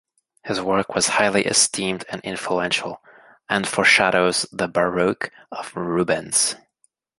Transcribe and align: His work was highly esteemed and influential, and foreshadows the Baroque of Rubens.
His 0.43 0.59
work 0.59 0.95
was 0.95 1.05
highly 1.09 1.45
esteemed 1.45 2.05
and 2.09 2.21
influential, 2.21 3.03
and 3.47 3.67
foreshadows 3.67 4.47
the 4.51 4.67
Baroque 4.67 5.29
of 5.51 5.71
Rubens. 5.75 6.55